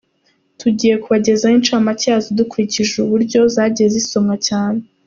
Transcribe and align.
Tugiye 0.59 0.95
kubagezaho 1.01 1.53
incamake 1.59 2.05
yazo 2.11 2.29
dukurikije 2.39 2.93
uburyo 3.03 3.39
zagiye 3.55 3.87
zisomwa 3.95 4.35
cyane. 4.49 4.81